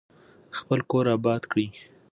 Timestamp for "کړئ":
1.51-1.67